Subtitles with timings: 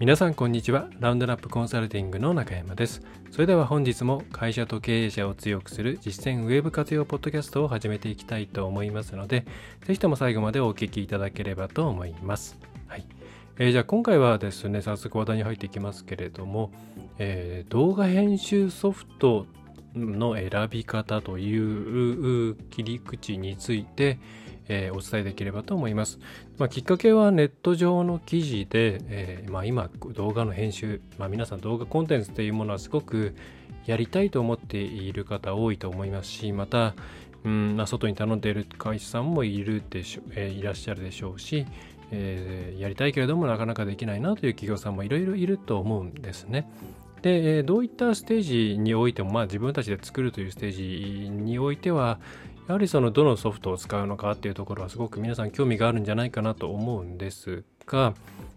[0.00, 0.88] 皆さんこんにちは。
[1.00, 3.02] ラウンドナップコンサルティングの中山です。
[3.32, 9.44] それでは本日も会社と経営者を強くする実践ウェブ活用ポッドキャストを始めていきたいと思いますので
[9.86, 12.56] ぜひとも最後までお聞きいただければと思います。
[12.86, 13.04] はい。
[13.58, 16.70] えー、じゃあ今回はですね早速話題に入っていきますけれども、
[17.18, 19.46] えー、動画編集ソフト
[19.96, 21.58] の選び方とい
[22.50, 24.20] う切り口について、
[24.68, 26.18] えー、お伝えできればと思います。
[26.58, 33.34] まあ、きっかけはネット上の記事で、えー、まあ、今動画の編集、まあ、皆さん動画コンテンツというものはすごく
[33.86, 36.94] やりたいと思っている方多いと思いますしまた、
[37.44, 41.66] うんま、外に頼んでいる会社さんもいるでしょ、えー、いらっしゃるでしょうし、
[42.10, 46.68] え、やりたいけれどもなかなかできないなという企業さんもいろいろいると思うんですね。
[47.22, 52.20] で、どういったステージにおいても、まあ、自分たちで作るというステージにおいては、
[52.68, 58.12] やはりそのどのソフトを使うのかっていうところはすごく皆さん興味があるんじゃないかなと思うんですが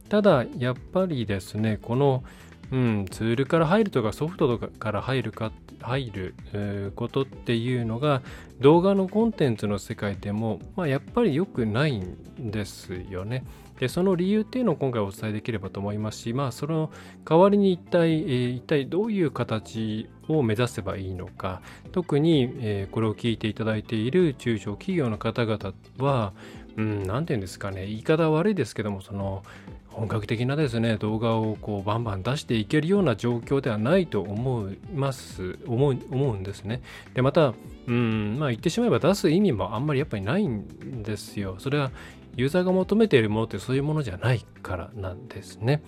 [0.09, 2.23] ただやっぱりですねこの、
[2.71, 8.21] うん、ツールから入るとかソフトとかから入るか入る、ことっていうのが
[8.59, 13.43] 動画のコンテンツの世界でも、まあ、やっぱり良くないんですよね。
[13.81, 16.91] でその理由っていうのを今回お伝えできればと思いますし、まあ、その
[17.25, 26.33] 代わりに一体、えー、一体どういう形を目指せばいいのか特に、えー、これを聞いていただいている中小企業の方々は
[26.77, 29.43] うん、て言うんですかね、言い方悪いですけども、その、
[29.89, 36.81] 本格的なですね、動画をこうバンバン出していけるような状況ではないと思います、思う思うんですね。
[37.13, 37.53] で、また、
[37.87, 41.55] うん、まあ言ってしまえば出す意味もあんまりやっぱりないんですよ。
[41.59, 41.91] それは
[42.35, 45.81] ユーザーが求めているものってそういうものじゃないからなんですね。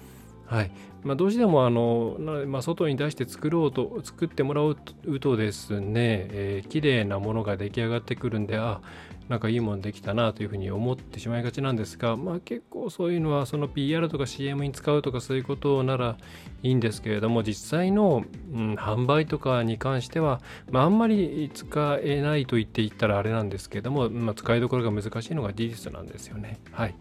[0.45, 0.71] はい
[1.03, 2.17] まあ、どうしてもあの、
[2.47, 4.75] まあ、外に出して作ろうと作ってもらう
[5.19, 8.81] とですね、えー、綺麗なものが出来上がってくるんであ
[9.29, 16.17] なんかいいもんできたなというふうに思ってしまいがちなんですが、まあ、結構そういうのはその PR とか CM に使うとかそういうことなら
[16.61, 18.23] いいんですけれども実際の、
[18.53, 20.41] うん、販売とかに関しては、
[20.71, 26.59] まあ、あんまり使えないと言っていったらあれなんですけれども、まあ、使いどころが難しいのが事実なんですよね。
[26.71, 26.95] はい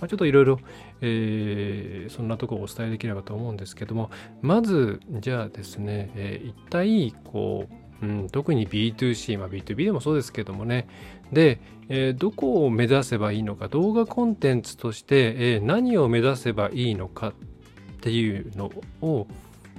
[0.00, 0.60] まあ、ちょっといろいろ、
[1.00, 4.10] えー、そんなとこをお伝えできればと思うんですけども
[4.42, 10.86] まずじゃあですね、えー、一体こううん、特に B2C、まあ、B2B でもそうですけどもね、
[11.32, 17.32] で、えー、どこを目指せばいいのか動画コンテンツとして、えー、何を目指せばいいのかっ
[18.00, 18.70] ていうの
[19.00, 19.26] を、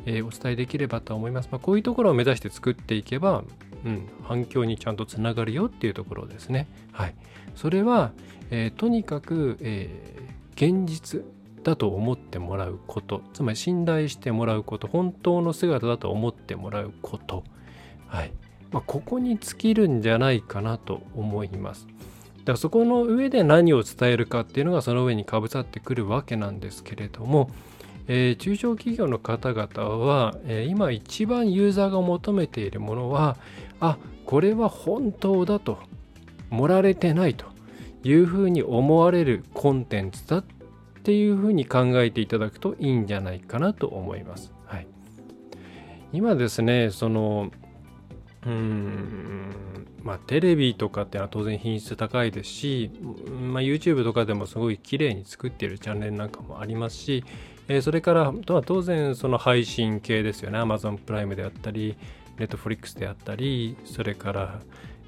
[0.05, 1.49] えー、お伝えできればと思います。
[1.51, 3.43] まあ、こういうところを目指して作っていけば、
[3.85, 6.67] うん、反響にちゃんとつながるよっていうところですね。
[6.91, 7.15] はい、
[7.55, 8.11] それは、
[8.51, 9.89] えとにかく、え
[10.55, 11.23] 現実
[11.63, 13.21] だと思ってもらうこと。
[13.33, 14.87] つまり信頼してもらうこと。
[14.87, 17.43] 本当の姿だと思ってもらうこと、
[18.07, 18.31] はい
[18.71, 21.87] まあ、ここに尽きるんじゃないかなと思います。
[21.87, 27.49] だからそこの上で何を伝えるかっていうのがその上にかぶさってくるわけなんですけれども、
[28.07, 33.37] えー、中小企業の方々は、えー、今一番ユーザーが求めているものは
[33.79, 35.79] あこれは本当だと
[36.51, 37.45] 盛られてないと
[38.03, 40.43] いうふうに思われるコンテンツだっ
[41.03, 44.53] ていうふうに考えていただくといいんじゃないかなと思います。
[44.65, 44.87] はい、
[46.13, 47.51] 今ですねその
[48.45, 49.55] うん
[50.03, 52.91] まあテレビとかってのは当然品質高いですし、
[53.51, 57.23] まあ、YouTube とかでもすごい綺麗に作っているチャンネルなんかもありますし、
[57.67, 61.97] えー、それから当然その配信系ですよね Amazon プライムであったり
[62.37, 64.61] Netflix であったりそれから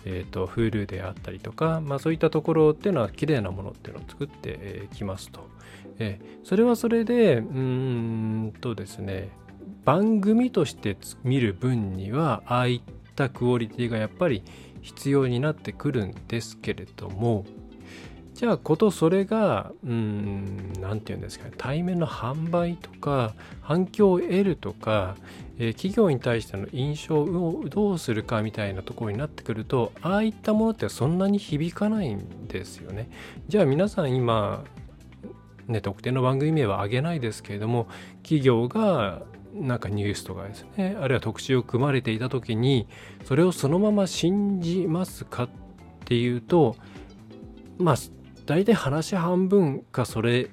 [0.10, 5.50] えーと、Hulu であったりとか、まあ、そういったところっていうのは綺麗なものっていうのを作ってきますと。
[6.00, 9.30] えー、それはそれでうんとですね
[9.84, 12.94] 番組として見る分にはああいっ
[13.26, 14.44] ったクオリティがやっぱり
[14.82, 17.46] 必要になってくるんですけれども
[18.36, 25.16] じゃあことそれがうん何て言うんですかね対面の販売とか反響を得るとか、
[25.58, 33.10] えー、企業に対しての印象をどうするかみたいなところになってくるとああいったものってそんなに響かないんですよね。
[33.48, 34.64] じゃあ皆さん今
[35.68, 37.88] ね、特定の番組名は挙げないですけれども
[38.24, 42.88] 企業がなんかニュースとかですねあるいは特集を組まれていた時に
[43.26, 45.50] それをそのまま信じますかっ
[46.06, 46.76] ていうと
[47.78, 47.96] まあ
[48.46, 50.50] 大体話半分かそれ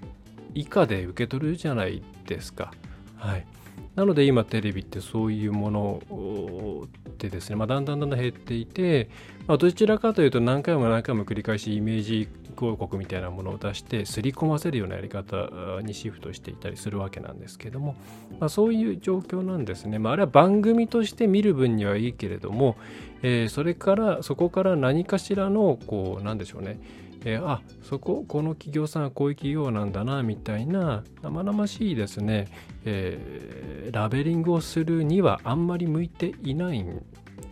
[0.54, 2.72] 以下で受け取るじゃないですか。
[3.16, 3.46] はい、
[3.94, 6.88] なので今テレビってそういうもの
[7.18, 9.08] でですね、まあ、だんだんだんだん減っていて、
[9.46, 12.28] まあ、どちらかというと何回も何回も繰り返しイメージ
[12.64, 17.94] 広告みたいなものを出してすり込ませるようなやり方にシフトしていたりするわけなんですけども、
[18.40, 22.76] まあ、そういう状況なんですね、まあ、あれは番組として見る分にはいいけれども、
[23.22, 26.78] えー、それからそこから何かしらのこうなんでしょうね。
[27.26, 32.48] えー、あそここの企業さんはこういう企業なんだなみたいな生々しいですね、
[32.84, 37.02] えー、ラベリングをするにはあんまり向いていないん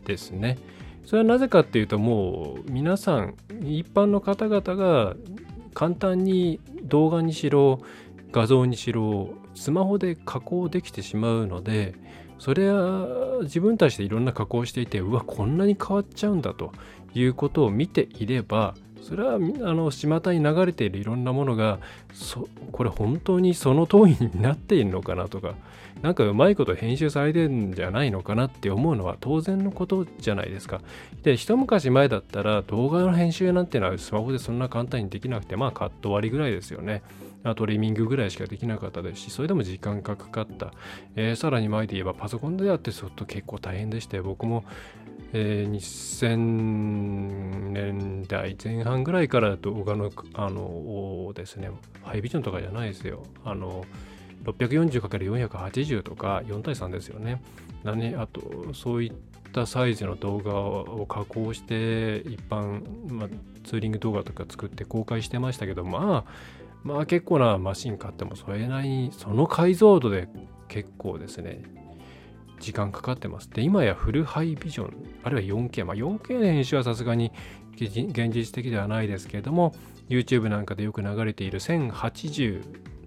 [0.05, 0.59] ですね。
[1.04, 5.14] それはなぜかっていうともう皆さん一般の方々が
[5.75, 7.81] 簡単に動画にしろ
[8.31, 11.94] 画像にしろスマホで加工できてしまうので
[12.38, 16.72] それは自分たちでいろんな加工をしていてうわこんなに変わっちゃうんだと
[17.14, 21.78] いうことを見ていればそれはあの巷に流れているいろんなものが
[22.12, 25.54] そこれ本当にその通りになっているのかなとか
[26.00, 30.80] なんかうまいこと編集されてんじゃないのかなって思うのは当然のことじゃないですか。
[31.22, 37.02] で一昔前だったら動画の編集なんてのはスマホでそんな簡単にできなくてまあカット割りぐらいですよね。
[37.56, 40.72] トリミングぐらいしかできなかったですし、それでも時間がかかった。
[41.16, 44.64] えー、さらに前で言えばパソコンでやってすると結構大変でして、僕も、
[45.32, 46.36] えー、2000
[47.72, 51.70] 年代前半ぐらいから動画の、あの、ですね、
[52.02, 53.24] ハイビジョンとかじゃないですよ。
[53.44, 53.84] あの、
[54.44, 57.42] 640×480 とか4対3ですよね。
[57.84, 59.12] ねあと、そういっ
[59.52, 63.28] たサイズの動画を加工して一般、まあ、
[63.64, 66.32] ツーリング動画とか作って公開してましたけどまあ
[66.82, 70.28] まあ結構なマシン買ってもそれなりにその解像度で
[70.68, 71.62] 結構ですね
[72.58, 73.50] 時間かかってます。
[73.50, 77.32] で今やフルハイビジョンあるいは 4K まあ 4K の編集はさすがに
[77.74, 79.74] 現実的ではないですけれども
[80.08, 82.62] YouTube なんかでよく流れている1080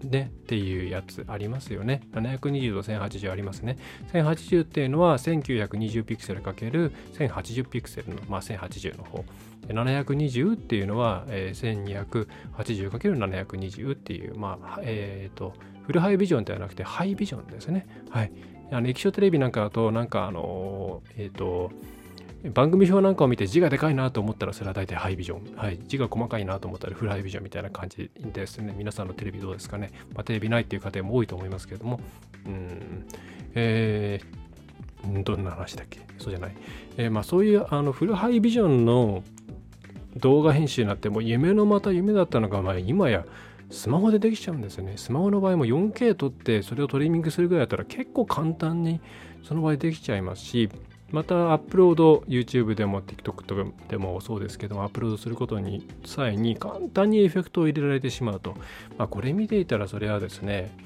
[0.10, 2.02] ねっていうやつありますよね。
[2.14, 3.78] 720と1080ありますね。
[4.14, 9.24] 1080っていうのは1920ピクセル ×1080 ピクセルの、まあ、1080の方。
[9.68, 15.54] 720っていうのは、えー、1280×720 っていう、まあ、えっ、ー、と、
[15.84, 17.88] フルハイビジョンではなくてハイビジョンですね。
[18.10, 18.32] はい。
[18.72, 21.72] あの液晶テレビなんかだと、なんかあの、えっ、ー、と、
[22.54, 25.56] 番組表なんかを見て字がでかいなと思ったらそれは大体ハイビジョン。
[25.58, 25.80] はい。
[25.88, 28.74] 字が細かいなと思ったらフルハイビジョンみたいな感じですね。
[28.78, 29.92] 皆さんのテレビどうですかね。
[30.14, 32.00] まあ、テレビないっていう家庭も多いと思いますけれども。
[32.46, 33.06] うん。
[33.56, 36.56] えー、どんな話だっけそうじゃない。
[36.98, 39.24] えー、まあそういうあのフルハイビジョンの
[40.18, 43.26] 動画編集になっても夢のまた夢だったのが、まあ、今や
[43.70, 44.94] スマホでできちゃうんですよね。
[44.98, 49.02] スマホの場合も 4K 撮ってそれをトリミングするぐらいだったら結構簡単に
[49.44, 50.70] その場合できちゃいますし、
[51.16, 58.56] またアップロード YouTube でも TikTok でもそうですけどもアップロードすることに際に簡単にエフェクトを入れられてしまうと、
[58.98, 60.78] まあ、これ見ていたらそれはですね、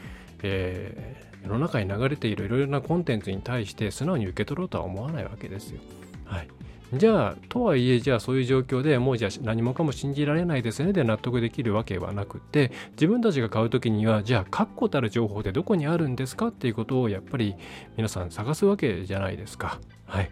[0.43, 5.81] えー、世の中に流れているいろいろなコンテンツに対して素直に受け取ろうとは思わないわけですよ。
[6.25, 6.47] はい、
[6.94, 17.56] じゃあとはいえじゃあそういう状況でもうじゃあ何もかも信じられないですねで納得できるわけはなくて自分たちが買う時にはじゃあ確固たる情報ってどこにあるんですかっていうことをやっぱり
[17.95, 19.80] 皆さん探すわけじゃないですか。
[20.06, 20.31] はい。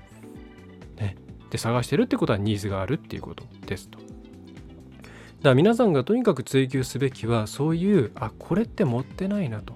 [1.00, 1.16] ね、
[1.52, 4.00] で探してるってことはニーズがあるっていうことですと。
[4.00, 9.76] だから皆さんがとにかく追求すべきはそういうあこれって持ってないなと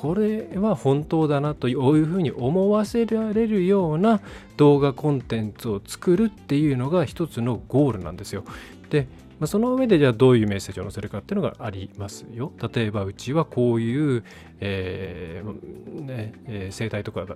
[0.00, 4.22] これは本当だなというふうに思わせられるような
[4.56, 8.44] 動画コンテンツを作るっていうのが一つのゴールなんですよ。
[8.88, 9.08] で、
[9.38, 12.50] まあ、その上でじゃあどういうメッセージを載せるかっていうのがありますよ。
[12.72, 14.24] 例えばうちはこういう、
[14.60, 17.26] えーねえー、生態とか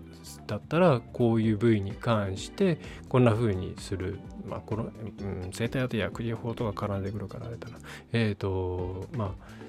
[0.47, 2.79] だったらこういう部位に関して
[3.11, 4.21] こんな風にする。
[4.49, 7.77] まあ、この、うん、生態だと薬事法とか絡んでくるからあれだな。
[8.15, 9.65] えっ、ー、と、まあ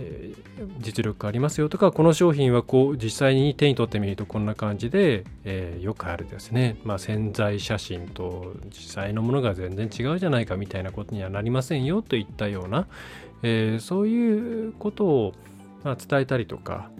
[0.00, 12.86] えー、実力ありますよとかこの商品はこう実際に手に取ってみるとこんな感じで、えー、よくあるですね、まあ、潜在写真と実際のものが全然違うじゃないかみたいなことにはなりませんよといったような、
[13.42, 15.34] えー、そういうことを、
[15.82, 16.90] まあ、伝えたりとか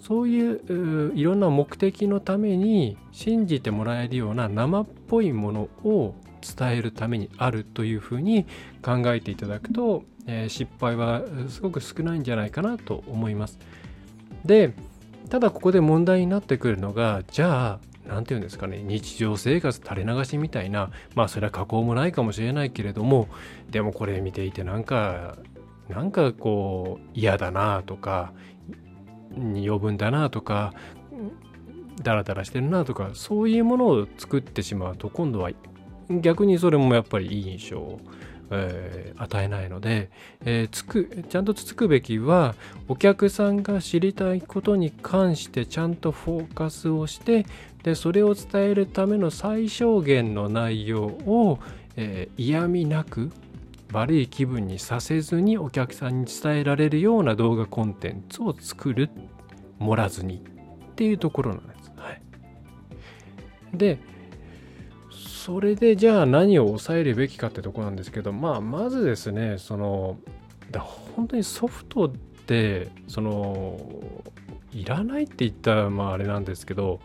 [0.00, 6.14] そういういろんな目的のために信じてもらえるような生っぽいものを
[6.54, 8.46] 伝えるためにあるというふうに
[8.82, 13.58] 考えていただくとえー、失敗はすごく少ないんじゃないかなと思います。
[14.44, 14.74] で、
[15.30, 23.28] ただここで問題になってくるのが、じゃあ、何て言うんですかね、日常生活垂れ流しみたいな、まあそれは加工もないかもしれないけれども、
[23.70, 25.36] でもこれ見ていてなんか、
[25.88, 28.32] なんかこう嫌だなとか、
[29.36, 30.74] 余分だなとか、
[32.02, 35.50] ダラダラしてるなとか、そういうものを作ってしまうと、今度は
[36.10, 38.00] 逆にそれもやっぱりいい印象を
[38.50, 40.10] えー、与えないので、
[40.44, 42.54] えー、つくちゃんとつつくべきは
[42.88, 47.46] お客さんが知りたいことに関してちゃんとフォーカスをして
[47.82, 51.58] でそれを伝えるための最小限の内容を、
[51.96, 53.32] えー、嫌味なく
[53.92, 59.10] 悪い気分にさせずにお客さんに伝えられるような動画コンテンツを作る
[59.78, 61.92] 盛らずにっていうところなんです。
[61.96, 62.20] はい、
[63.74, 63.98] で
[65.46, 70.16] それでじゃあ何を抑えるべきかってとこなんですけど、まあ、まずですねその
[70.72, 73.78] だ本当にソフトってその
[74.72, 76.98] いらないって言ったらまああれなんですけど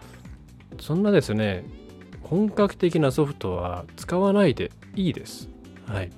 [0.80, 1.66] そんなですね
[2.24, 5.48] 本格的なソフトは使わないでいいです。
[5.86, 6.10] はい。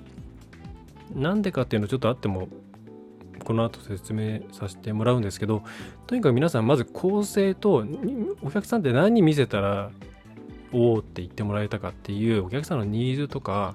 [1.14, 2.48] なんでかっていうのちょっとあっても
[3.44, 5.62] この後説明させてもらうんですけど
[6.06, 7.84] とにかく皆さんまず構成と
[8.42, 9.90] お客さんって何見せたら
[10.74, 13.74] おおって言ってもらえたかっていうお客さんのニーズとか、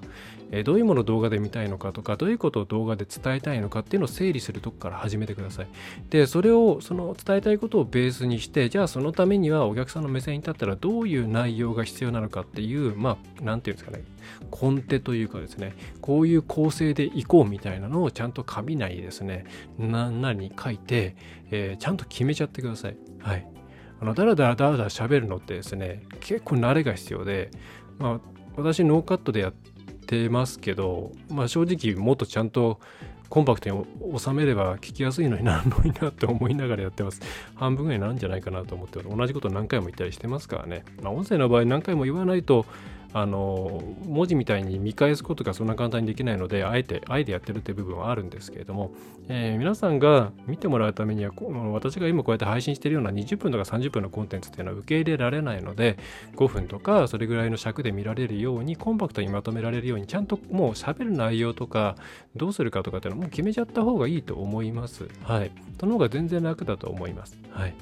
[0.52, 5.68] えどういうものを動画で見たいのかとかどういうことを動画で伝えたいのかっていうのを整理するとこから始めてください。
[6.10, 14.04] でそれをその伝えたいことをベースにしてじゃあそのためにはお客さんの目線に立ったらどういう内容が必要なのかっていうまあ何て言うんですかね。
[14.50, 15.74] コンテというかですね。
[16.00, 19.44] こういう構成でいこうみたいなのをちゃんと紙内ですね。
[19.78, 21.14] 何に書いて、
[21.50, 22.96] えー、ちゃんと決めちゃってください。
[23.20, 23.59] はい。
[24.00, 27.50] あのだらだらだらだら喋るのってですね結構慣れが必要で、
[27.98, 28.20] まあ、
[28.56, 29.52] 私ノーカットでやっ
[30.06, 32.80] てますけど、まあ、正直もっとちゃんと
[33.28, 37.22] コンパクトに収めれば聞きやすいのになるのになって思いながらやってます。
[37.54, 40.84] 半分ぐらいなんじゃないかなと思って同じこと何回も言ったりしてますからね。
[41.00, 42.66] まあ、音声の場合何回も言わないと
[43.12, 48.92] あの文字みたいに見返すことがそんな簡単にできないのであえてあえてやってるっていう部分はあるんですけれども、
[49.28, 51.32] えー、皆さんが見てもらうためには
[51.72, 55.98] 私が今こうやって配信しているような20分とか30分のコンテンツっていうのは受け入れられないので
[56.36, 61.96] 5分とかそれぐらいの尺で見られるようにコンパクトにまとめられるようにちゃんともう喋る内容とか
[62.36, 65.08] どうするかとかっていうのはもう決めちゃった方がいいと思います。
[65.24, 65.50] はい。
[65.78, 67.38] その方が全然楽だと思います。
[67.50, 67.74] はい。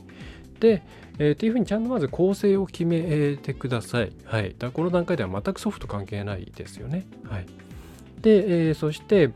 [0.61, 0.83] で、
[1.19, 4.13] えー、っていうふうにちゃんとまず構成を決めてください。
[4.25, 4.55] はい。
[4.59, 7.07] だこの段階では全くソフト関係ないですよね。
[7.25, 7.47] はい。
[8.21, 9.31] で、えー、そして、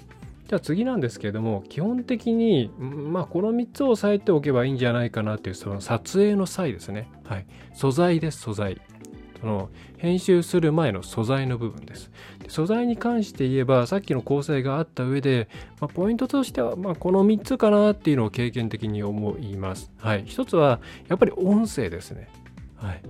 [0.48, 7.08] じゃあ次なんですけれども、基本的に、まあ、この3つを押さえておけばいいんじゃないかなっていう、その撮影の際ですね。
[7.24, 7.46] はい。
[7.74, 8.80] 素材です、素材。
[9.42, 12.12] その編集する前の素材の部分です。
[12.46, 15.48] 素材に関して言えばさっきの構成があった上で、
[15.80, 19.90] まあ、ポイントとしては、まあ、この3つかなっていうのを経験的に思います。
[19.98, 20.22] はい。
[20.26, 22.28] 一つはやっぱり音声ですね。
[22.76, 23.02] はい。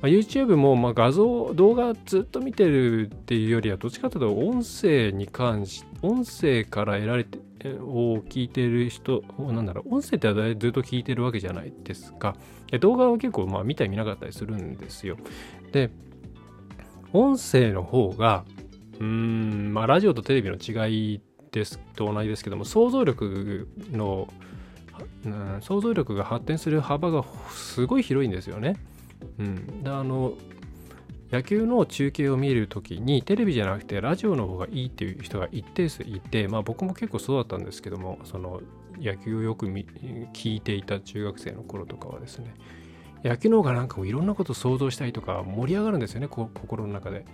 [0.00, 7.42] ま、YouTube もま画像、動画ずっと見てるっていうよりは、どっちかというと音声に関し、音声から得られて、
[7.80, 12.36] を聞いてる人、なんだろう、音声ってずっと聞いてるわけじゃないですか。
[12.80, 15.16] 動画は結構まあ見たり見なかったりするんですよ。
[15.74, 15.90] で、
[17.12, 18.44] 音声の方が、
[19.00, 24.28] うん、まあ、ラジオとテレビの違いですと同じですけども、想像力の、
[25.26, 28.76] うん、想像力が発展する幅がすごい広いんですよね。
[29.38, 30.34] うん、であの
[31.32, 38.60] 野球の中継を見るときにテレビじゃなくてラジオの方がいいっていう人が一定数いて、まあ、僕も結構そうだったんですけどもその
[39.00, 42.54] 野球をよく聞いていた中学生の頃とかはですね
[43.24, 47.24] 野球の方がなんかいろんなことを想像したりとか盛り上がるんですよね心の中で、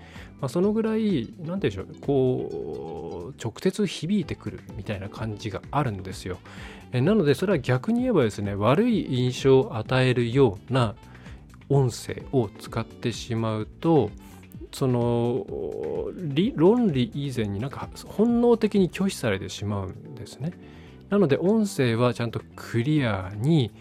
[0.41, 6.39] まあ、そのぐらい何て言うんでしょうこう直接響いてくるみたいな感じがあるんですよ
[6.93, 10.95] えなのでそれは逆に言えばですね悪い印象を与えるような
[11.69, 14.11] 音声を使ってしまうと
[14.73, 15.47] その
[16.55, 20.53] 論理以前になんか本能的に拒否されてしまうんですね。
[21.09, 23.73] なので音声はちゃんとクリアに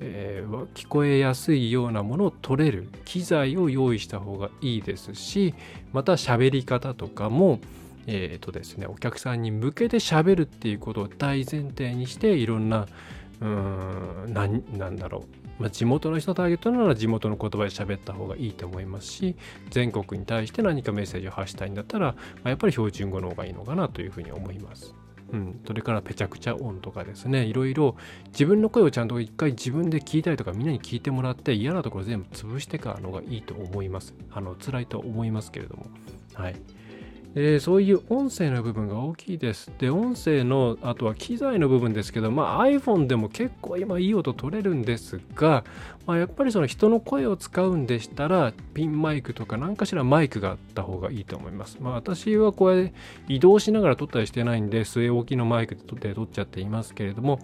[0.00, 5.54] えー、聞こえやすいようなものを取れる機材を用意した方がいいですし
[5.92, 7.60] また喋り方とかも
[8.06, 12.86] えーとですね、お客さんに向けて喋るっていうことを大前提にしていろんな
[13.40, 14.46] うーんな
[14.76, 15.24] なんだろ
[15.58, 19.36] う、まあ、地元の人ターゲットなら地元の言葉で喋った方がいいと思いますし
[19.70, 24.94] 全国に対して何かメッセージを発したいんだったら、まあ、やっぱり標準語の方がいいのかなというふうに思います。
[25.34, 27.96] うん、それからぺちゃくちゃ音とかですねいろいろ
[28.28, 34.14] 自分の声をちゃんと一回自分で聞いたりとかみんなに聞いてもらって嫌なところ全部潰してからのがいいと思います。
[34.30, 35.86] あの辛いと思いますけれども。
[36.34, 36.54] はい。
[37.36, 39.72] えー、そういう音声の部分が大きいです。
[39.78, 45.64] で、音声の、あとは機材の部分ですけど、まあ、iPhone でも結構今いい音取れるんですが、
[46.06, 51.78] まあ、やっぱりその人の声を使うんでしたら、ピンマイクとか何かしらマイクがあった方がいいと思います。
[51.80, 52.92] まあ、私はこれ
[53.28, 57.40] 移動しながら撮ったりしてないんで、据え置きのマイクで撮って撮っちゃっていますけれども、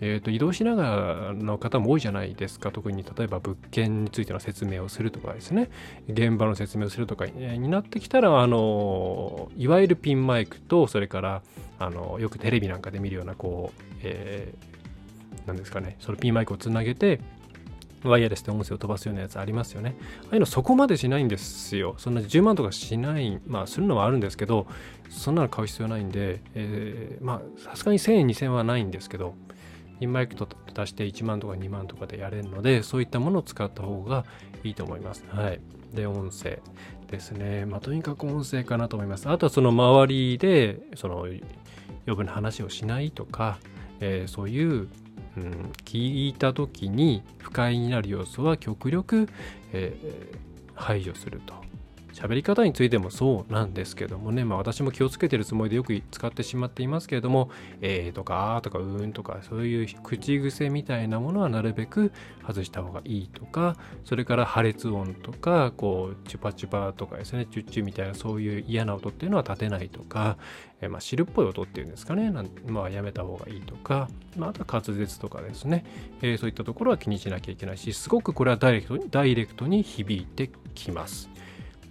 [0.00, 5.70] えーと、移動しながらの方も多いじゃないですか特に例えば物件についての説明をするとかですね
[6.08, 11.42] 現場の説明をするとかになってきたらあのいわゆるピンマイクとそれから
[11.78, 17.20] あのよくテレビなんかで見るようなこう、えー、なんですかねそのピンマイクをつなげて
[18.04, 19.96] ワイヤレスで音声を飛ばすようなやつありますよね。
[20.24, 21.94] ああいうのそこまでしないんですよ。
[21.98, 24.66] そんな10万とかしない、まあするのはあるんですけど、
[25.10, 29.34] そんなの買う必要ないんで、えー、まあさすがに1000円2000円はないんですけど、
[30.00, 34.24] ピンマイクと足して1万とか2万とかでやれるので、そういったものを使った方が
[34.64, 35.24] いいと思います。
[35.28, 35.60] はい。
[35.94, 36.60] で、音声
[37.10, 37.66] ですね。
[37.66, 39.28] まあとにかく音声かなと思います。
[39.28, 41.42] あとはその周りで、その余
[42.06, 43.58] 分な話をしないとか、
[44.00, 44.88] えー、そういう
[45.36, 49.28] うん、聞いた時に不快になる要素は極力、
[49.72, 51.54] えー、排除すると
[52.18, 62.10] 喋り方についてもそうなんですけどもね、まあ私も気をつけてるつもりでよく使ってしまっていますけれども、えーとかあーとかうーんとかそういう口癖みたいなものはなるべく
[62.44, 70.38] 外した方がいいとか、それから破裂音とか、こう、チュパチュパとかですね、チュッチュみたいなそういう嫌な音っていうのは立てないとか、
[70.80, 75.84] えー、まあ汁っぽい音っていうんですかね、なんまあやめた方がいいとか、まあ、あとは滑舌とかですね、
[76.22, 81.30] えー、そういったところは気にしなきゃいけないし、すごくこれはダイレクトにダイレクトに響いてきます。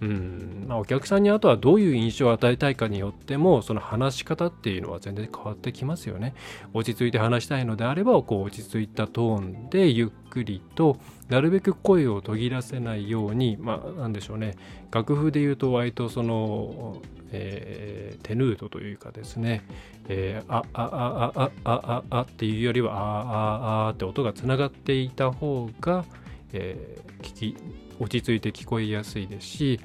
[0.00, 0.64] うん。
[0.68, 6.34] まあ、お客さんにあとはどういう印象を与えたいかによってもその話し方っていうのは全然変わってきますよね。
[6.72, 14.56] 落ち着いて話したいのであればこう落ち着いたトーンでゆっくりとなるべく声を途切らせないようにまあなんでしょうね。
[14.90, 17.02] 楽譜で言うと割とその、
[17.32, 19.62] えー、テヌートというかですね、
[20.08, 26.04] えー、あああああああっていうよりはあああって音がつながっていた方が、
[26.52, 27.56] えー、聞き
[27.98, 29.80] 落ち着いて聞こえやすいですし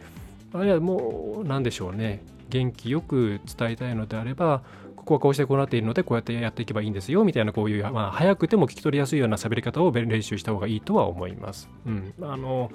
[0.53, 4.61] あるいはもう何でしょうね元気よく伝えたいのであれば
[4.95, 11.69] ここはこうしてこうなっているのでこうやってやっていけばいいんですよみたいなこういう、まあ、早くても聞き取りやすいような喋り方を練習した方がいいとは思います。
[11.85, 12.71] うん、あの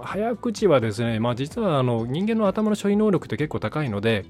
[0.00, 4.24] 早口はですね、まあ、実はあの人間の頭の処理能力って結構高いので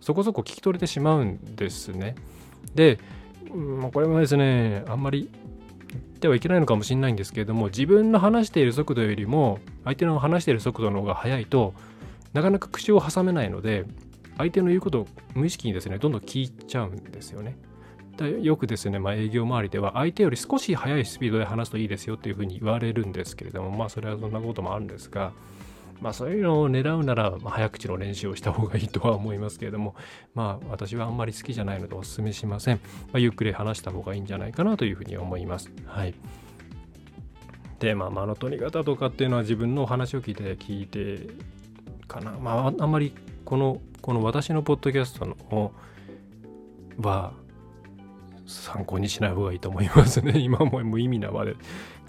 [0.00, 2.14] そこそこ聞き取れてしまうんですね。
[2.74, 2.98] で、
[3.52, 5.30] うん、これはですねあんまり
[6.16, 11.74] ってはいけないのかもしれないんですけれども自分の話している速度よりも相手の話している速度の方が速いと
[12.32, 13.84] なかなか口を挟めないので
[14.36, 17.56] 相手の言うことを無意識にですねどんどん聞いちゃうんですよね。
[18.40, 25.32] よくですね、まあ、営業周りでは相手より少し速いスピードで話すといいですよっていうふうに言われるんですけれどもまあそれはそんなこともあるんですが
[26.00, 29.94] まあそういうのを狙うなら、まあ、早口の練習をした方がいいとは思いますけれども、
[30.34, 32.80] まあ私はあんまり好きじゃないのでお勧めしません。
[33.06, 35.70] まあ、ゆっくり話した方がいいんじゃないかなというふうに思います。
[35.86, 36.14] はい。
[37.80, 41.28] で、まあ間の取り方とかっていうのは自分のお話を聞いて聞いて
[42.08, 42.32] かな。
[42.32, 43.12] まああんまり
[43.44, 45.72] この、この私のポッドキャストの
[47.00, 47.32] は
[48.46, 50.38] 参考にしない方がいいと思いますね。
[50.40, 51.54] 今も無意味な場で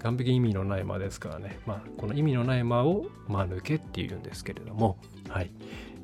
[0.02, 5.50] 完璧意味のない間ですからね、まあ、この意味のない間を間抜けっていうんですけれども、はい。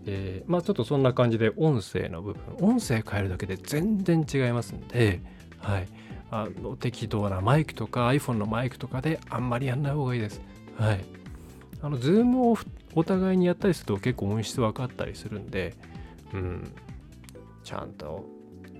[0.06, 5.20] えー、まあちょっとそんな感じで音声の部分、音声変えるだけで全然違いますんで、
[5.58, 5.88] はい。
[6.30, 10.40] あの適当なマイクとか iPhone のマイクとかであんまりやんない方がいいです。
[10.76, 11.04] はい。
[11.80, 12.58] あの、ズームを
[12.94, 15.74] お互いにやったりすると結構音質分かったりするんで、
[16.32, 16.72] うん、
[17.62, 18.24] ちゃんと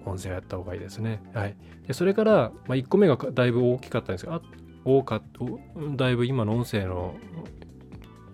[0.05, 1.23] 音声をやった方がいいですね。
[1.33, 1.57] はい。
[1.87, 4.41] でそれから、まあ、1個目がだいぶ大きかったんですが、
[4.85, 5.23] 多か
[5.97, 7.15] だいぶ今の音声の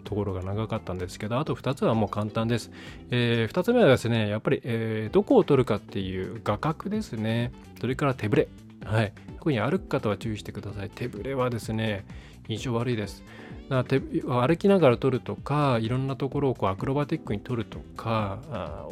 [0.05, 2.73] ところが長かったんですけど、あと2つはもう簡単です。
[3.11, 7.53] えー、2つ目はですね、やっぱり、えー、どこを取るかっていう画角ですね。
[7.81, 8.49] それから手ぶれ。
[8.85, 9.13] はい。
[9.39, 10.91] 特に歩く方は注意してください。
[10.91, 12.05] 手ぶれはですね、
[12.49, 13.23] 印象悪いです。
[13.71, 18.89] だから歩きながら撮るとかいろんなところをこうアクロバティックに撮るとかあ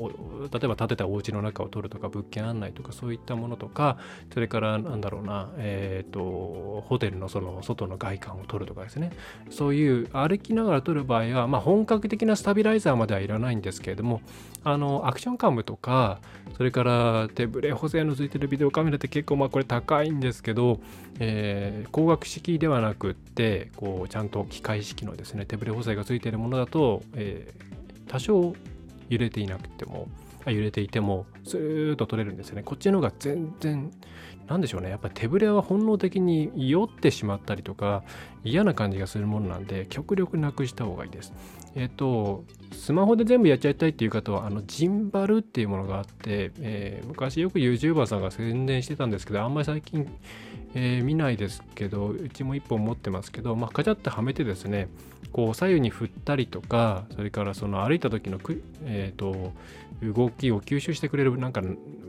[0.53, 3.99] 例えば建てたお家の中を撮るとか物件案内とかそういったものとか
[4.33, 9.11] それからなんだろうな、えーと、ホテルのその外の外観を撮るとかですね。
[9.51, 14.21] そういう歩きながら撮る場合は、まあ、本格的なスタビライザーまではいらないんですけれども
[14.63, 16.21] あのアクションカムとか
[16.57, 20.81] それから手ブレ補正のついてるビデオカメラって結構まあこれ高いんですけど、
[21.21, 28.55] えー、光学式ではなくってこうちゃんと機械式のですね手ブレ補正がついているものだと、えー、多少
[29.09, 30.09] 揺れていなくても
[30.47, 32.63] 揺れていてもスーッと取れるんですよね。
[32.63, 33.91] こっちの方が全然
[34.49, 34.91] 何でしょうね。
[34.91, 38.03] やっぱり手ぶれは本能的に酔ってしまったりとか
[38.45, 41.33] 嫌な感じがするものなんで極力なくした方がいいです。
[41.75, 50.09] えっ、とスマホで全部やっちゃいたいっていう方はあのジンバルっていうものがあって、えー、昔よく YouTuber さんが宣伝してたんですけどあんまり最近、
[50.75, 54.89] えー、見ないですけどうちも1本持ってますけど、まあ、カチャってはめてですね
[55.33, 59.53] こう左右に振ったりとかそれからその歩いた時のく、えーと、
[60.03, 61.63] 動きを吸収してくれるなんか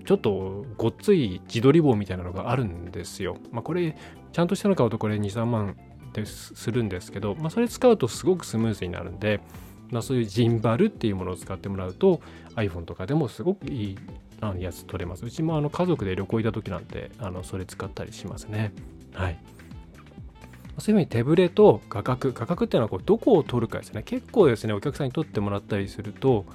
[0.05, 3.37] ちょっとごっつい自撮り棒みたいなのがあるんですよ。
[3.51, 3.95] まあ、これ
[4.31, 5.75] ちゃんとしたの買うとこれ23万
[6.13, 9.39] でするんですけど、まあ、それ使うとすごくスムーズになるんで、
[9.91, 12.21] まあ、そういうジンバルっていうものを使ってもらうと
[12.55, 13.97] iPhone とかでもすごくいい
[14.41, 15.25] あのやつ取れます。
[15.25, 18.71] うちもあの家族で旅行行った時なんてあのそれ使ったりしますね。
[19.13, 19.39] はい。
[20.79, 24.03] そういうふうに手ぶれと画角、画角っていうのはこうどこを取るかですね。
[24.03, 26.45] 結構ですね、お客さんに撮ってもらったりすると、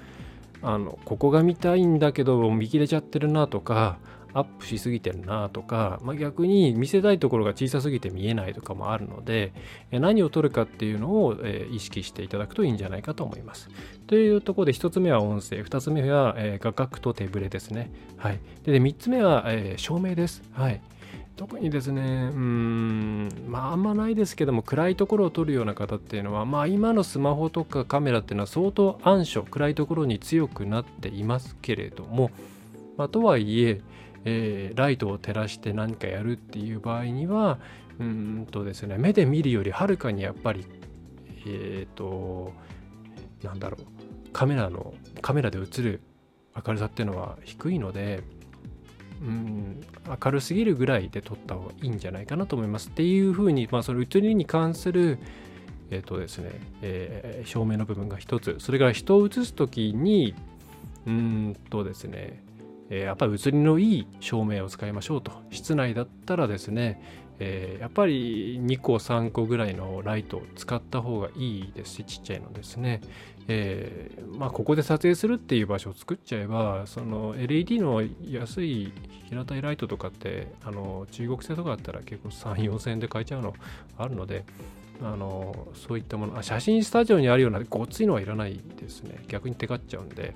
[0.62, 3.98] あのここが見たいんだけど見切れちゃってるなとか、
[4.34, 9.52] アップしすぎてるなとか、まあ、逆に見せたいところが小さすぎて見えないとかもあるので
[9.90, 11.36] 何を取るかっていうのを
[11.70, 13.70] 意識していただくといいんじゃないかと思います。
[14.06, 17.90] というところで1つ目は音声2つ目は画角と手ぶれですね。
[18.16, 20.42] はい、で3つ目は照明です。
[20.52, 20.80] はい
[21.36, 32.30] 特にですね、うん、まああんまないですけども、暗いところを撮るような方っていうのは、まあ今のスマホとかカメラっていうのは相当暗所、暗いところに強くなっていますけれども、
[32.96, 33.80] まあ、とはいえ、
[34.24, 37.58] えー、ライトを照らして何かやるっていう場合には
[37.98, 40.66] うんとですね目で見るよりはるかにやっぱり
[41.46, 42.52] えっ、ー、と
[43.42, 46.00] なんだろうカメラのカメラで映る
[46.66, 48.22] 明るさっていうのは低いので
[49.22, 49.80] うん
[50.22, 55.18] 明るすぎるぐらいで撮った方がいいんじゃないかなと思いますっていうふうに、まあ、その映りに関する
[55.90, 56.50] えっ、ー、とですね、
[56.82, 60.34] えー、照明の部分が一つそれから人を映す時に
[61.06, 62.42] うんとですね
[62.94, 65.32] えやっぱり写りのいい照明を使いましょうと。
[65.50, 67.02] 室内だったらですね、
[67.40, 73.00] えー、やっぱり2個3個ぐらいのライトを使った方がいいですしちっちゃいのですね、
[73.48, 78.92] えー、まあ、ここで撮影するっていう場所を作っちゃえばその LED の安い
[79.28, 83.54] 平たいライトとかってあの中国製とかだったら結構3 4 0 0 0円で買えちゃうの
[83.98, 84.44] あるので
[85.02, 89.24] あのそういったものあ写真スタジオにあるようなごっついのはいらないですね。
[89.26, 90.34] 逆にテカっちゃうんで、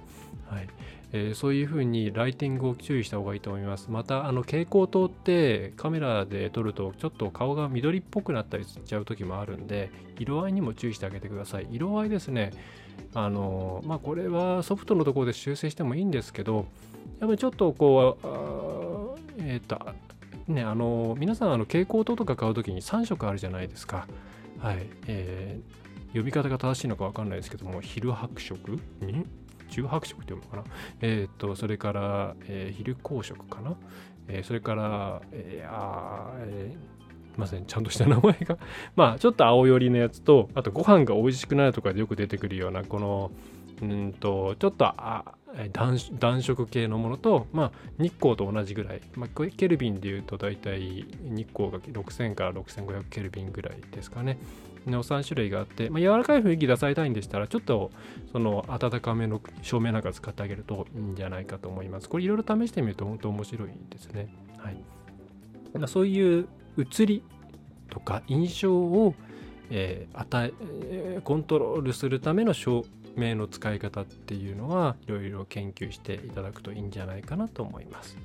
[0.48, 0.68] はい。
[1.12, 3.90] えー、そういうふうにライティングを注意した方がいいと思います。
[3.90, 11.68] また、あの蛍光灯ってカメラで撮るとちょっと顔が緑っぽくなったりしちゃう時もあるんで、色合いにも注意してあげてください。
[11.70, 12.52] 色合いですね、
[13.14, 16.66] あの、まあこれはソフトのところで修正してもいいんですけど、
[17.20, 19.78] やっぱりちょっとこう、えっ、と、
[20.46, 24.06] ね、あの、皆さんあの蛍光灯とか買うときに3色あるじゃないですか。
[24.58, 24.86] はい。
[25.06, 28.78] えー、呼び方が正しいのか分かんないですけども、昼白色？
[29.68, 30.76] 中白色って読むのかな？
[31.00, 33.76] えっ、と、それから、えー、昼光色かな？
[34.28, 36.76] えー、それから、えー、あえ、
[37.36, 38.58] ません、ちゃんとした名前が。
[38.96, 43.30] まあ、ちょっと青寄りのやつと、あとご飯が美味しくなるとかでよく出てくるような、この、
[43.80, 45.36] うんと、ちょっとあ
[45.72, 54.38] 暖色系のものと、まあ、日光と同じぐらい、まあ、ケルビンでいうと大体日光が6000から6500ケルビンぐらいですかね。
[54.88, 57.90] の3種類があって、まあ、柔らかい雰囲気出されたいんでしたら、ちょっと
[58.32, 62.08] その温かめの照明なんか使ってあげるといいんじゃないかと思います。
[62.08, 64.28] これいろいろ試してみると本当面白いですね。
[64.58, 64.76] はい。
[65.86, 66.48] そういう
[66.78, 67.22] 映り
[67.90, 69.14] とか印象を、
[69.70, 70.52] えー、与
[70.84, 72.84] えコントロールするための照
[73.16, 78.16] 明の使い方っていうのはいろいろ研究していただくといいんじゃないかなと思います。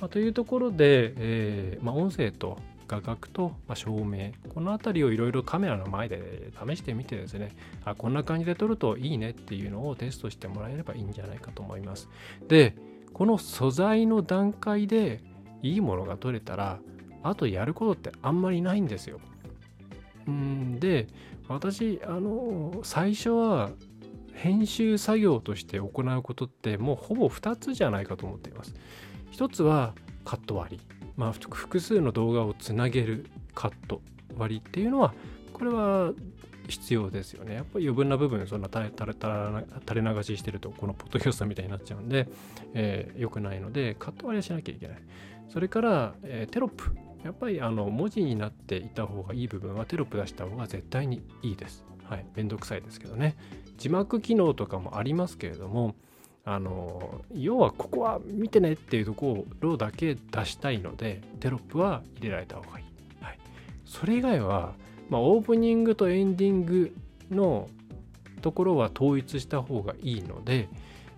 [0.00, 2.58] まあ、というところで、えーまあ、音声と
[2.90, 12.08] 画角と、ま照明この辺りをいろいろカメラの前で試してみてですねあこんな感じで撮るといいねっていうのをテストしてもらえればいいんじゃないかと思います。
[12.48, 12.74] で
[13.12, 15.22] この素材の段階で
[15.62, 16.80] いいものが撮れたら
[17.22, 19.20] あとやることってあんまりないんですよ。
[20.28, 21.06] んで
[21.48, 23.70] 私あの最初は
[24.32, 28.74] 編集作業として行うことってもうほぼ2つじゃないかと思っています。
[29.30, 30.99] 一つはカット割り。
[31.20, 34.00] まあ、複数の動画をつなげるカット
[34.38, 35.12] 割りっていうのは
[35.52, 36.14] これは
[36.66, 37.56] 必要ですよね。
[37.56, 42.26] やっぱり余分な部分そんな垂れ流ししてるとこのポッドキャストみたいになっちゃうんで、
[42.72, 44.98] えー、くないのでカット割りはしなきゃいけない。
[45.50, 46.90] それから、えー、テロップ。
[47.22, 51.84] やっぱりあの文字になっていた方がいい部分はテロップ出した方が絶対にいいです。
[52.04, 52.24] はい。
[52.34, 53.36] めんどくさいですけどね。
[53.76, 55.96] 字幕機能とかもありますけれども、
[56.44, 62.84] あの要はここは見てねっていうところだけ出したいのでテロップは入れられた方がいい、
[63.24, 63.38] はい、
[63.84, 64.74] それ以外は、
[65.08, 66.94] まあ、オープニングとエンディング
[67.30, 67.68] の
[68.40, 70.68] ところは統一した方がいいので、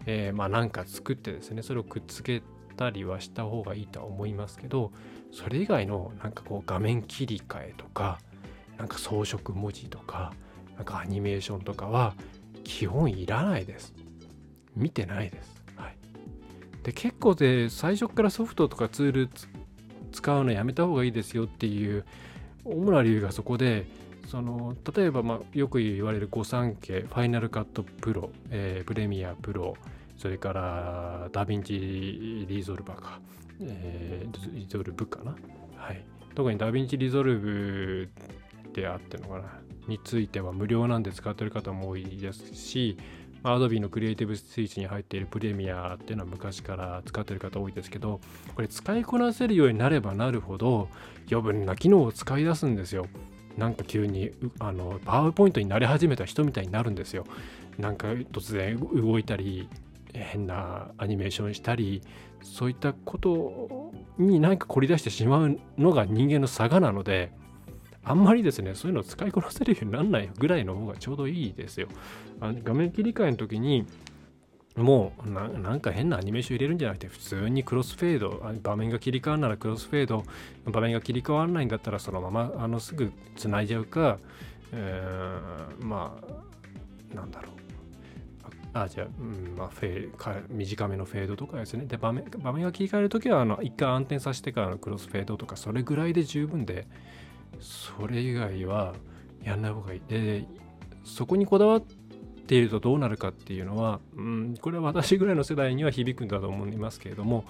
[0.07, 2.43] えー、まあなんか作ってですねそれをくっつけ
[2.77, 4.91] たりはした方がいいとは思いますけど
[5.31, 8.19] それ以外のなんかこう画面切り替えとか
[8.77, 10.33] なんか装飾文字とか
[10.77, 12.15] なんかアニメーションとかは
[12.65, 13.95] 基本いらないです。
[14.77, 15.63] 見てないです。
[15.77, 15.97] はい、
[16.83, 19.31] で結構で最初からソフトとかツール
[20.13, 22.05] 使うのやめた方がいいですよっていう
[22.65, 23.87] 主な理由がそこで
[24.29, 29.77] その例えば、まあ、よく言われる御三家 Final Cut Pro、えー、 Premiere Pro
[30.17, 33.21] それから DaVinci Resolver か、
[33.61, 35.37] えー、 Resolve かな、
[35.77, 36.05] はい、
[36.35, 38.11] 特に DaVinci Resolve
[38.73, 39.63] であってのかな。
[39.89, 42.97] については無料なんで使ってる方も多いですし、
[43.45, 48.21] アドビの Creative Suite に入っているプレミアっていうのは昔から使ってる方多いですけど、
[48.55, 50.89] これ使いこなせるようになればなるほど
[51.31, 53.07] 余分な機能を使い出すんですよ。
[53.57, 57.25] なんか急にあのパワーポイントになり始めた人みたいになるんですよ。
[57.79, 59.69] なんか突然動いたり
[60.15, 62.03] 変なアニメーションしたり
[62.43, 67.33] そういったことに何か凝り出してしまうのが人間の差がなので
[68.05, 71.89] あんまりですねそういうのを使いこなせるようにならないぐらいの方がちょうどいいですよ。
[72.41, 73.87] あ画面切り替えの時に
[74.77, 80.25] もうなんか変なアニメーション入れるんじゃなくて普通にクロスフェード場面が切り替わるならクロスフェード
[80.65, 84.19] 場面が切り替わらないんだったらそのままあのすぐ繋いじゃうか、
[84.73, 86.19] えー、ま
[87.13, 87.63] あなんだろう
[88.75, 96.87] あじゃあ、うんまあ、フェか短めのフェードとかですねで場面場面が切り替える時はあの一回暗転させてからのクロスフェードとかそれぐらいで十分で
[97.63, 98.95] それ以外は
[99.43, 100.45] やんない方がいいで
[101.05, 101.83] そこにこだわっ
[102.47, 107.45] ているとどうなるかっていうのは、うん、これは私ぐらいの世代には響くんだと思いますけれども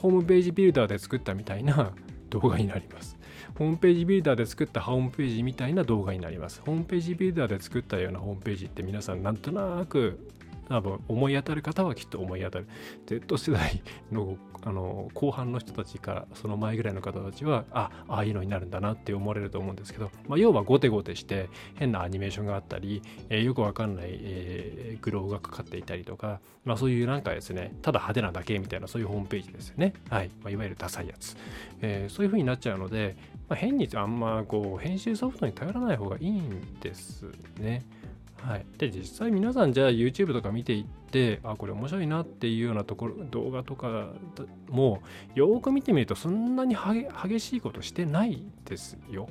[0.00, 1.92] ホームページビルダーで作ったみたいな
[2.30, 3.16] 動画になります。
[3.54, 6.60] ホームページビルダーで作ったホームページみたいな動画になります。
[6.66, 10.18] ホームページビルダーで作ったようなホームページって皆さんなんとなく
[10.68, 12.66] 多分思い当たる方はきっと思い当たる
[13.06, 30.30] Z 世代のあの後半の人たちからその前ぐらいの方たちはあああいうのになるんだなって思われると思うんですけど、まあ、要はゴテゴテして変なアニメーションがあったり、えー、よくわかんない、えー、グローがかかっていたりとか、まあ、そういうなんかですねただ派手なだけみたいなそういうホームページですよね、はい。
[30.42, 31.36] まあ、いわゆるダサいやつ、
[31.80, 33.16] えー、そういう風になっちゃうので、
[33.48, 37.26] まあ、変にあんまこう編集ソフトに頼らない方がいいんです
[37.60, 37.84] ね。
[38.46, 44.12] はい、で実際皆さんじゃあ YouTube とか見ていってあこれ面白いなっていうようなところ動画とか
[44.68, 45.02] も
[45.34, 49.28] よく見てみるとそんなに激しいことしてないですよ。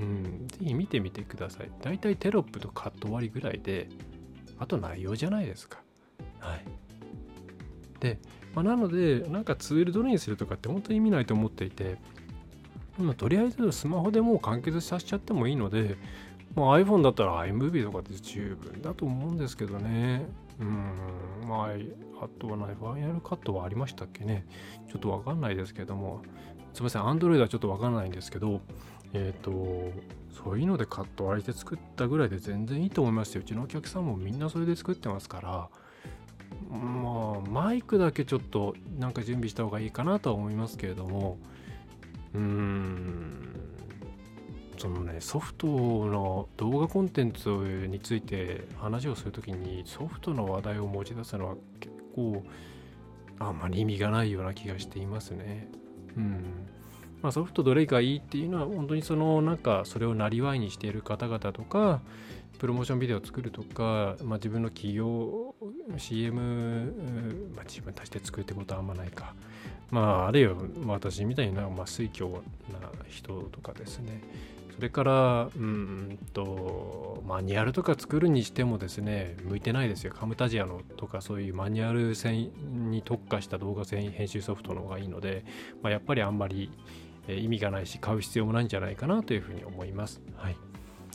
[0.00, 1.70] うん、ぜひ見てみてください。
[1.80, 3.88] だいたいテロップとカット割りぐらいで
[4.58, 5.78] あと内容じゃないですか。
[6.40, 6.64] はい。
[8.00, 8.18] で、
[8.52, 11.98] まあ、なのでなんかツールどれにするとかって本当に意味ないと思っていて
[12.98, 15.96] 今とりあえずスマホでもう完結させちゃってもいいので
[16.54, 20.26] まあ、iPhone だったら iMovie とかで十分だと思うんですけどね。
[20.60, 21.48] うん。
[21.48, 22.74] まあ、あとはない。
[22.74, 24.46] ファイナルカットはありましたっけね。
[24.88, 26.22] ちょっとわかんないですけども。
[26.74, 27.02] すみません。
[27.02, 28.60] Android はちょっとわかんないんですけど、
[29.12, 29.92] えっ、ー、と、
[30.30, 33.42] そういうのでカット割りで作ったぐらいで全然いいと思いますよ。
[33.42, 35.68] うちのお客さんもみんなそれで作ってますから、
[36.70, 41.38] まあ、マイクだけちょっとなんか準備した方がいいかなとは思いますけれども、
[42.34, 43.42] うーん。
[44.82, 47.48] そのねソフトの動画コンテンツ
[47.88, 52.42] について話をするときにソフトの話題を持ち出すのは結構
[53.38, 55.68] あんまり意味がないような気がしていますね。
[56.16, 56.66] うん。
[57.22, 62.00] まあ、ソフトどれがいいっていうのは本当にそのなんかそれをなりわいにしている方々とか
[62.58, 65.54] プロモーションビデオを作るとか、まあ、自分の企業
[65.96, 66.92] CM、
[67.54, 69.36] まあ、自分たちで作るってことはあんまないか。
[69.92, 72.42] まあ、あるいは私みたいな、まあ、水教
[72.72, 74.20] な人とかですね。
[74.74, 80.12] それからうんとマニュアルとか作るにしてもですね向いてないですよ。
[80.12, 82.50] カムタジアのとかそういうマニュアル戦
[82.90, 85.44] に特化した動画編集ソフトの方がいいので、
[85.82, 86.70] まあ、やっぱりあんまり
[87.28, 90.20] 意味がないし買う必要もないんじゃないかなというふうに思います。
[90.36, 90.71] はい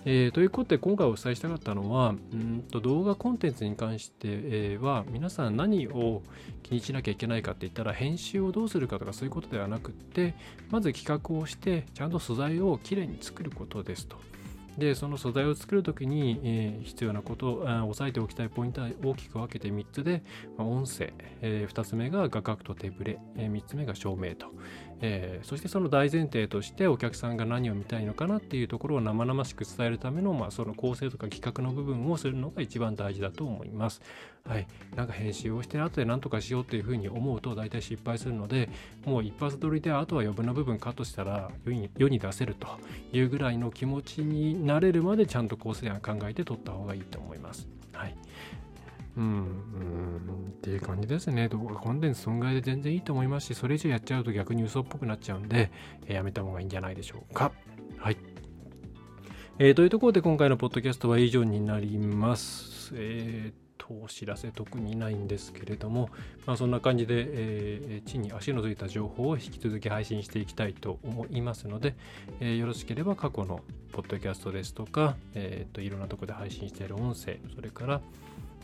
[0.10, 6.24] えー、ということで今回お伝えしたかったのはうんと動画コンテンツに関して、は皆さん何を
[6.64, 10.34] 気にしなきゃいけないかって言ったら編集をどうするかとかそういうことではなくって
[10.70, 14.16] まず企画をしてちゃんと素材をきれいに作ることですと。
[14.78, 20.24] でその素材を作るときに、えー、必要なことを押さえておきたいポイントは大きく分けて3つで、
[20.58, 24.48] まあ、音声、えー、2つ目が画角と手ブレ、えー、3つ目が照明と、
[25.02, 34.02] え、そしてその大前提としてお客さんが何を見たいのかなっていうところを生々しく伝えるための、まあ、その構成とか企画の部分をするのが一番大事だと思います。
[34.48, 38.70] はい、なんか編集をして後で何とかしようっていうふうに思うと大体失敗するので
[39.06, 42.68] もう一発撮りであとは余分な部分カットしたら世に世に出せると
[43.12, 47.68] いうぐらいの気持ちになれるまでちゃんと構成案考えて取った方がいいと思います。
[47.94, 48.16] はい
[49.18, 51.50] うん、うん、っていう感じですね。
[51.50, 55.72] 動画コンテンツ損害で全然いいと思いますし、それ以上やっちゃうと逆に嘘っぽくなっちゃうんで、
[56.06, 57.52] えー、やめた方がいいんじゃないでしょうか。
[57.98, 58.18] はい。
[59.58, 62.92] えー、というところで今回のポッドキャストは以上になります。
[62.94, 66.10] えー、お知らせ特にないんですけれども、
[66.46, 71.96] まあ、そんな感じで、えー、地に足のついた情報を引き続き配信していきたいと思いますので、
[72.40, 78.02] えー、よろしければ過去のポッドキャストですとか、えーと、いろんなとこで配信している音声それから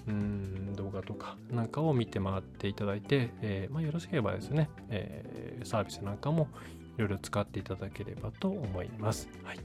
[0.08, 6.50] うん動画とかなんかを見て回っていただいて、えー、まあ、よろしければですね、えサービスなんかも
[6.98, 9.30] いろいろ使っていただければと思います。
[9.44, 9.60] はい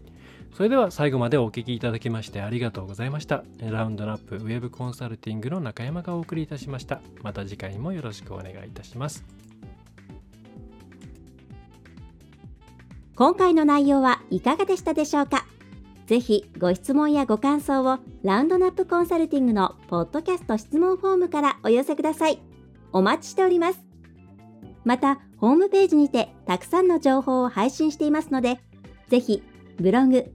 [0.55, 3.45] それでは最後までお聴きいただきましてありがとうございました。
[3.61, 7.01] ラウンドナップウェブコンサルティングの中山がお送りいたしました。
[7.23, 9.25] また次回もよろしくお願いいたします。
[13.15, 15.47] 今回の内容はいかがでしたでしょうか？
[16.07, 22.41] ぜひご質問やご感想をラウンドナップコンサルティングのポッドキャスト質問フォームからお寄せください。
[22.93, 23.81] お待ちしております。
[24.85, 28.59] また、ホームページにてたくさんの情報を配信していますので、
[29.09, 29.43] ぜひ
[29.79, 30.33] ブログ、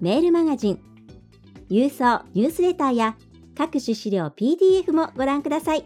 [0.00, 0.80] メールマガジン、
[1.70, 3.16] 郵送ニュースレターや
[3.56, 5.84] 各種資料 PDF もご覧ください。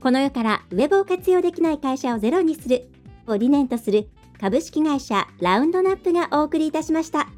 [0.00, 2.90] この世からウェブを活用できない会社をゼロにする
[3.26, 4.08] を理念とする
[4.40, 7.28] 株式会社ラウンドナップがお送りいたしました。